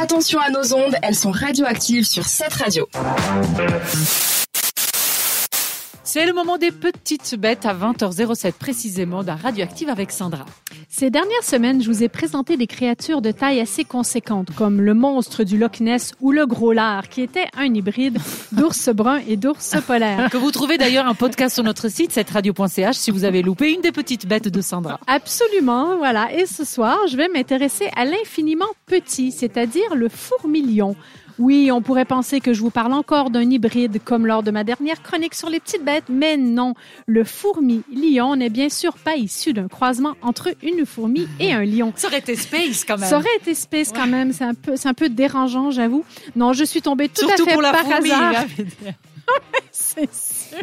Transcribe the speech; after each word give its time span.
Attention 0.00 0.38
à 0.40 0.50
nos 0.50 0.74
ondes, 0.74 0.96
elles 1.02 1.14
sont 1.14 1.30
radioactives 1.30 2.04
sur 2.04 2.26
cette 2.26 2.54
radio. 2.54 2.88
C'est 6.16 6.24
le 6.24 6.32
moment 6.32 6.56
des 6.56 6.70
petites 6.70 7.34
bêtes 7.38 7.66
à 7.66 7.74
20h07 7.74 8.52
précisément 8.52 9.22
d'un 9.22 9.34
Radioactive 9.34 9.90
avec 9.90 10.10
Sandra. 10.10 10.46
Ces 10.88 11.10
dernières 11.10 11.42
semaines, 11.42 11.82
je 11.82 11.90
vous 11.90 12.02
ai 12.02 12.08
présenté 12.08 12.56
des 12.56 12.66
créatures 12.66 13.20
de 13.20 13.32
taille 13.32 13.60
assez 13.60 13.84
conséquente, 13.84 14.48
comme 14.56 14.80
le 14.80 14.94
monstre 14.94 15.44
du 15.44 15.58
Loch 15.58 15.78
Ness 15.80 16.14
ou 16.22 16.32
le 16.32 16.46
gros 16.46 16.72
lard, 16.72 17.10
qui 17.10 17.20
était 17.20 17.44
un 17.54 17.66
hybride 17.66 18.16
d'ours 18.50 18.88
brun 18.94 19.20
et 19.28 19.36
d'ours 19.36 19.76
polaire. 19.86 20.30
Que 20.30 20.38
vous 20.38 20.52
trouvez 20.52 20.78
d'ailleurs 20.78 21.06
un 21.06 21.12
podcast 21.12 21.56
sur 21.56 21.64
notre 21.64 21.90
site, 21.90 22.12
cette 22.12 22.30
radio.ch, 22.30 22.96
si 22.96 23.10
vous 23.10 23.24
avez 23.24 23.42
loupé 23.42 23.74
une 23.74 23.82
des 23.82 23.92
petites 23.92 24.26
bêtes 24.26 24.48
de 24.48 24.60
Sandra. 24.62 24.98
Absolument, 25.06 25.98
voilà. 25.98 26.32
Et 26.32 26.46
ce 26.46 26.64
soir, 26.64 26.96
je 27.10 27.18
vais 27.18 27.28
m'intéresser 27.28 27.90
à 27.94 28.06
l'infiniment 28.06 28.64
petit, 28.86 29.32
c'est-à-dire 29.32 29.94
le 29.94 30.08
fourmilion. 30.08 30.96
Oui, 31.38 31.70
on 31.70 31.82
pourrait 31.82 32.04
penser 32.06 32.40
que 32.40 32.52
je 32.52 32.60
vous 32.60 32.70
parle 32.70 32.92
encore 32.92 33.30
d'un 33.30 33.48
hybride 33.50 34.00
comme 34.04 34.26
lors 34.26 34.42
de 34.42 34.50
ma 34.50 34.64
dernière 34.64 35.02
chronique 35.02 35.34
sur 35.34 35.50
les 35.50 35.60
petites 35.60 35.84
bêtes, 35.84 36.04
mais 36.08 36.36
non. 36.36 36.74
Le 37.06 37.24
fourmi 37.24 37.82
lion 37.92 38.36
n'est 38.36 38.48
bien 38.48 38.68
sûr 38.68 38.94
pas 38.94 39.16
issu 39.16 39.52
d'un 39.52 39.68
croisement 39.68 40.14
entre 40.22 40.48
une 40.62 40.86
fourmi 40.86 41.28
et 41.38 41.52
un 41.52 41.64
lion. 41.64 41.92
Ça 41.96 42.08
aurait 42.08 42.18
été 42.20 42.36
space 42.36 42.84
quand 42.84 42.98
même. 42.98 43.08
Ça 43.08 43.18
aurait 43.18 43.36
été 43.40 43.54
space 43.54 43.92
quand 43.92 44.06
même. 44.06 44.32
C'est 44.32 44.44
un 44.44 44.54
peu, 44.54 44.76
c'est 44.76 44.88
un 44.88 44.94
peu 44.94 45.08
dérangeant, 45.08 45.70
j'avoue. 45.70 46.04
Non, 46.36 46.52
je 46.52 46.64
suis 46.64 46.80
tombée 46.82 47.08
tout 47.08 47.26
Surtout 47.26 47.42
à 47.42 47.46
fait 47.46 47.52
pour 47.52 47.62
la 47.62 47.72
par 47.72 47.82
fourmi. 47.82 48.10
hasard. 48.10 48.44
C'est 49.70 50.08
sûr. 50.14 50.58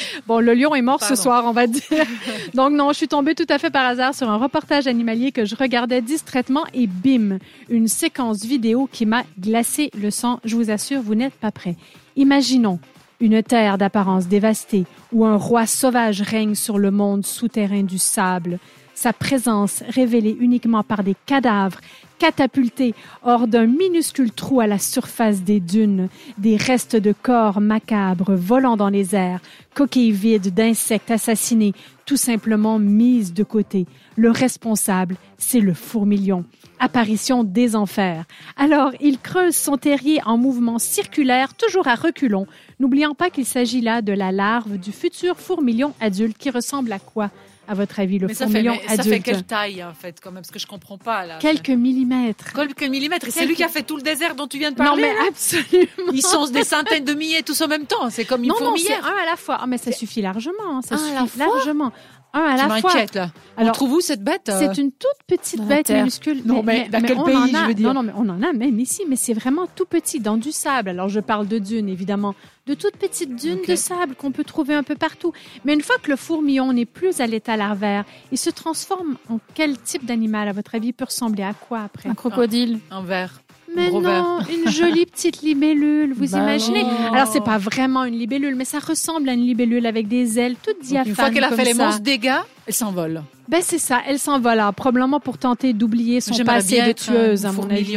Bon, 0.26 0.40
le 0.40 0.54
lion 0.54 0.74
est 0.74 0.82
mort 0.82 0.98
Pardon. 0.98 1.14
ce 1.14 1.22
soir, 1.22 1.44
on 1.46 1.52
va 1.52 1.66
dire. 1.66 1.82
Donc 2.54 2.72
non, 2.72 2.92
je 2.92 2.98
suis 2.98 3.08
tombée 3.08 3.34
tout 3.34 3.46
à 3.48 3.58
fait 3.58 3.70
par 3.70 3.86
hasard 3.86 4.14
sur 4.14 4.28
un 4.28 4.36
reportage 4.36 4.86
animalier 4.86 5.32
que 5.32 5.44
je 5.44 5.54
regardais 5.54 6.00
distraitement 6.00 6.64
et 6.74 6.86
bim, 6.86 7.38
une 7.68 7.88
séquence 7.88 8.44
vidéo 8.44 8.88
qui 8.90 9.06
m'a 9.06 9.24
glacé 9.40 9.90
le 10.00 10.10
sang. 10.10 10.40
Je 10.44 10.56
vous 10.56 10.70
assure, 10.70 11.00
vous 11.02 11.14
n'êtes 11.14 11.34
pas 11.34 11.50
prêts. 11.50 11.76
Imaginons 12.16 12.78
une 13.20 13.42
terre 13.42 13.78
d'apparence 13.78 14.26
dévastée 14.26 14.84
où 15.12 15.24
un 15.24 15.36
roi 15.36 15.66
sauvage 15.66 16.20
règne 16.22 16.54
sur 16.54 16.78
le 16.78 16.90
monde 16.90 17.24
souterrain 17.24 17.84
du 17.84 17.98
sable. 17.98 18.58
Sa 18.94 19.12
présence 19.12 19.82
révélée 19.88 20.36
uniquement 20.38 20.82
par 20.82 21.02
des 21.02 21.16
cadavres 21.26 21.80
catapultés 22.18 22.94
hors 23.24 23.48
d'un 23.48 23.66
minuscule 23.66 24.30
trou 24.30 24.60
à 24.60 24.68
la 24.68 24.78
surface 24.78 25.42
des 25.42 25.58
dunes, 25.58 26.08
des 26.38 26.56
restes 26.56 26.94
de 26.94 27.12
corps 27.12 27.60
macabres 27.60 28.36
volant 28.36 28.76
dans 28.76 28.90
les 28.90 29.16
airs, 29.16 29.40
coquilles 29.74 30.12
vides 30.12 30.54
d'insectes 30.54 31.10
assassinés, 31.10 31.72
tout 32.06 32.16
simplement 32.16 32.78
mises 32.78 33.34
de 33.34 33.42
côté. 33.42 33.86
Le 34.14 34.30
responsable, 34.30 35.16
c'est 35.36 35.58
le 35.58 35.74
fourmilion. 35.74 36.44
Apparition 36.78 37.42
des 37.42 37.74
enfers. 37.74 38.24
Alors, 38.56 38.92
il 39.00 39.18
creuse 39.18 39.56
son 39.56 39.76
terrier 39.76 40.20
en 40.24 40.36
mouvement 40.36 40.78
circulaire, 40.78 41.54
toujours 41.54 41.88
à 41.88 41.96
reculons, 41.96 42.46
n'oubliant 42.78 43.14
pas 43.14 43.30
qu'il 43.30 43.46
s'agit 43.46 43.80
là 43.80 44.00
de 44.00 44.12
la 44.12 44.30
larve 44.30 44.78
du 44.78 44.92
futur 44.92 45.38
fourmilion 45.38 45.92
adulte 46.00 46.38
qui 46.38 46.50
ressemble 46.50 46.92
à 46.92 46.98
quoi, 47.00 47.30
à 47.68 47.74
votre 47.74 48.00
avis, 48.00 48.18
le 48.18 48.26
Mais 48.26 48.34
ça 48.34 48.46
fait, 48.48 48.62
mais 48.62 48.80
ça 48.86 48.92
adulte 48.94 49.08
fait 49.08 49.20
quelle 49.20 49.42
taille 49.44 49.84
en 49.84 49.94
fait 49.94 50.18
quand 50.22 50.30
même 50.32 50.42
Parce 50.42 50.50
que 50.50 50.58
je 50.58 50.66
comprends 50.66 50.98
pas 50.98 51.24
là. 51.26 51.38
Quelques 51.38 51.70
millimètres. 51.70 52.52
Quelques 52.52 52.82
millimètres. 52.82 53.28
Et 53.28 53.30
c'est 53.30 53.40
Quelques- 53.40 53.48
lui 53.50 53.56
qui 53.56 53.64
a 53.64 53.68
fait 53.68 53.82
tout 53.82 53.96
le 53.96 54.02
désert 54.02 54.34
dont 54.34 54.46
tu 54.46 54.58
viens 54.58 54.72
de 54.72 54.78
Non, 54.78 54.84
parler. 54.84 55.02
mais 55.02 55.14
là 55.14 55.20
absolument. 55.28 56.12
Ils 56.12 56.22
sont 56.22 56.46
des 56.46 56.64
centaines 56.64 57.04
de 57.04 57.14
milliers 57.14 57.42
tous 57.42 57.60
en 57.60 57.68
même 57.68 57.86
temps. 57.86 58.10
C'est 58.10 58.24
comme 58.24 58.42
une 58.42 58.48
Non, 58.48 58.56
non, 58.60 58.74
c'est 58.76 58.94
un 58.94 58.98
à 58.98 59.26
la 59.30 59.36
fois. 59.36 59.58
Ah, 59.60 59.66
mais 59.66 59.78
ça 59.78 59.92
suffit 59.92 60.22
largement. 60.22 60.54
hein, 60.70 60.80
Ça 60.82 60.96
Un 60.96 60.98
à 60.98 61.14
la 61.14 61.20
suffit 61.26 61.38
fois 61.40 61.54
largement. 61.56 61.92
Un 62.34 62.40
à 62.40 62.52
Tu 62.52 62.56
la 62.68 62.80
fois. 62.80 62.90
m'inquiètes 62.94 63.14
là. 63.14 63.30
On 63.58 63.60
Alors, 63.60 63.74
trouve 63.74 63.92
où 63.92 64.00
cette 64.00 64.24
bête 64.24 64.48
euh 64.48 64.58
C'est 64.58 64.80
une 64.80 64.90
toute 64.90 65.10
petite 65.26 65.60
Dans 65.60 65.66
bête 65.66 65.84
terre. 65.86 65.98
minuscule. 65.98 66.40
Non, 66.46 66.62
mais 66.62 66.88
dans 66.88 67.02
quel 67.02 67.18
on 67.18 67.24
pays, 67.24 67.36
en 67.36 67.46
je 67.46 67.56
a- 67.56 67.66
veux 67.66 67.74
dire 67.74 67.88
Non, 67.88 67.92
non, 67.94 68.02
mais 68.04 68.12
on 68.16 68.26
en 68.30 68.42
a 68.42 68.54
même 68.54 68.80
ici, 68.80 69.02
mais 69.06 69.16
c'est 69.16 69.34
vraiment 69.34 69.66
tout 69.76 69.84
petit, 69.84 70.18
dans 70.18 70.38
du 70.38 70.50
sable. 70.50 70.88
Alors, 70.88 71.10
je 71.10 71.20
parle 71.20 71.46
de 71.46 71.58
dunes, 71.58 71.90
évidemment. 71.90 72.34
De 72.66 72.74
toutes 72.74 72.96
petites 72.96 73.34
dunes 73.34 73.58
de 73.66 73.74
sable 73.74 74.14
qu'on 74.14 74.30
peut 74.30 74.44
trouver 74.44 74.74
un 74.74 74.84
peu 74.84 74.94
partout. 74.94 75.32
Mais 75.64 75.74
une 75.74 75.80
fois 75.80 75.96
que 76.00 76.08
le 76.08 76.16
fourmillon 76.16 76.72
n'est 76.72 76.86
plus 76.86 77.20
à 77.20 77.26
l'état 77.26 77.56
larvaire, 77.56 78.04
il 78.30 78.38
se 78.38 78.50
transforme 78.50 79.16
en 79.28 79.40
quel 79.54 79.76
type 79.78 80.04
d'animal, 80.06 80.46
à 80.46 80.52
votre 80.52 80.76
avis, 80.76 80.88
Il 80.88 80.92
peut 80.92 81.06
ressembler 81.06 81.42
à 81.42 81.54
quoi 81.54 81.80
après 81.80 82.08
Un 82.08 82.14
crocodile. 82.14 82.78
Un 82.92 83.02
verre. 83.02 83.42
Mais 83.74 83.88
gros 83.88 84.00
non, 84.00 84.38
une 84.64 84.70
jolie 84.70 85.06
petite 85.06 85.42
libellule, 85.42 86.12
vous 86.12 86.32
Bah 86.32 86.38
imaginez 86.38 86.84
non. 86.84 87.12
Alors, 87.12 87.26
c'est 87.26 87.42
pas 87.42 87.58
vraiment 87.58 88.04
une 88.04 88.16
libellule, 88.16 88.54
mais 88.54 88.64
ça 88.64 88.78
ressemble 88.78 89.28
à 89.28 89.32
une 89.32 89.44
libellule 89.44 89.86
avec 89.86 90.06
des 90.06 90.38
ailes 90.38 90.56
toutes 90.62 90.82
diaphanes 90.82 91.08
une 91.08 91.14
fois 91.16 91.30
qu'elle 91.30 91.44
a 91.44 91.50
fait 91.50 91.64
les 91.64 91.74
monstres 91.74 92.00
dégâts, 92.02 92.42
elle 92.66 92.74
s'envole. 92.74 93.22
Ben 93.48 93.60
c'est 93.62 93.78
ça, 93.78 94.00
elle 94.06 94.18
s'en 94.18 94.38
va 94.38 94.54
là, 94.54 94.70
probablement 94.72 95.20
pour 95.20 95.38
tenter 95.38 95.72
d'oublier 95.72 96.20
son 96.20 96.36
passé 96.44 96.74
bien 96.76 96.84
de 96.86 96.90
un 96.90 96.92
tueuse, 96.92 97.46
à 97.46 97.52
mon 97.52 97.68
avis. 97.70 97.96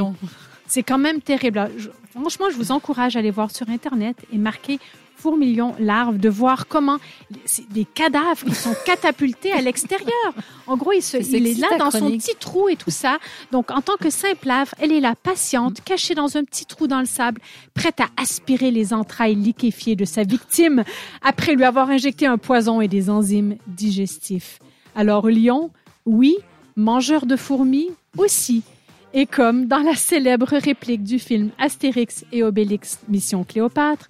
C'est 0.68 0.84
quand 0.84 0.98
même 0.98 1.22
terrible. 1.22 1.70
Franchement, 2.16 2.50
je 2.50 2.56
vous 2.56 2.72
encourage 2.72 3.16
à 3.16 3.20
aller 3.20 3.32
voir 3.32 3.52
sur 3.52 3.70
Internet 3.70 4.18
et 4.32 4.38
marquer 4.38 4.80
fourmilion 5.16 5.74
larve, 5.80 6.18
de 6.18 6.30
voir 6.30 6.68
comment 6.68 6.98
des 7.72 7.86
cadavres 7.86 8.46
qui 8.46 8.54
sont 8.54 8.76
catapultés 8.86 9.52
à 9.52 9.62
l'extérieur. 9.62 10.34
En 10.68 10.78
gros, 10.78 10.92
il, 10.92 11.02
se, 11.02 11.18
il 11.18 11.48
est 11.48 11.60
là 11.60 11.78
dans 11.80 11.90
son 11.90 12.12
petit 12.12 12.36
trou 12.40 12.70
et 12.70 12.76
tout 12.76 12.92
ça. 12.92 13.18
Donc, 13.52 13.72
en 13.72 13.82
tant 13.82 13.96
que 13.96 14.10
simple 14.10 14.48
larve, 14.48 14.74
elle 14.80 14.92
est 14.92 15.00
là, 15.00 15.16
patiente, 15.16 15.82
cachée 15.84 16.16
dans 16.16 16.38
un 16.38 16.44
petit 16.44 16.66
trou 16.66 16.88
dans 16.88 17.00
le 17.00 17.06
sable, 17.06 17.42
prête 17.74 18.00
à 18.02 18.08
aspirer 18.18 18.72
les 18.72 18.94
entrailles 18.94 19.36
liquéfiées 19.36 19.96
de 19.96 20.06
sa 20.06 20.24
victime 20.24 20.84
après 21.22 21.56
lui 21.56 21.64
avoir 21.64 21.90
injecté 21.90 22.26
un 22.28 22.38
poison 22.38 22.82
et 22.82 22.88
des 22.88 23.10
enzymes 23.10 23.56
digestifs. 23.68 24.60
Alors, 24.96 25.28
lion, 25.28 25.72
oui, 26.06 26.36
mangeur 26.76 27.26
de 27.26 27.36
fourmis 27.36 27.90
aussi. 28.18 28.64
Et 29.18 29.26
comme 29.26 29.68
dans 29.68 29.80
la 29.80 29.96
célèbre 29.96 30.58
réplique 30.58 31.04
du 31.04 31.20
film 31.20 31.52
Astérix 31.58 32.26
et 32.34 32.44
Obélix 32.44 33.00
Mission 33.08 33.46
Cléopâtre, 33.46 34.10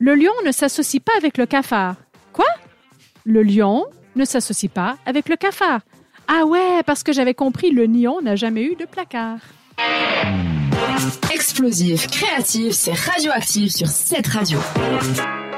le 0.00 0.16
lion 0.16 0.32
ne 0.44 0.50
s'associe 0.50 1.00
pas 1.00 1.12
avec 1.16 1.38
le 1.38 1.46
cafard. 1.46 1.94
Quoi? 2.32 2.48
Le 3.24 3.44
lion 3.44 3.84
ne 4.16 4.24
s'associe 4.24 4.70
pas 4.70 4.96
avec 5.06 5.28
le 5.28 5.36
cafard. 5.36 5.82
Ah 6.26 6.46
ouais, 6.46 6.82
parce 6.84 7.04
que 7.04 7.12
j'avais 7.12 7.34
compris, 7.34 7.70
le 7.70 7.86
lion 7.86 8.20
n'a 8.22 8.34
jamais 8.34 8.64
eu 8.64 8.74
de 8.74 8.86
placard. 8.86 9.38
Explosif, 11.32 12.08
créatif, 12.08 12.72
c'est 12.72 12.92
radioactif 12.92 13.70
sur 13.70 13.86
cette 13.86 14.26
radio. 14.26 14.58